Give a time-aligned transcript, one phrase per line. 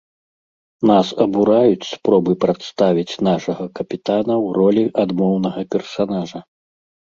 [0.91, 6.39] Нас абураюць спробы прадставіць нашага капітана ў ролі адмоўнага персанажа.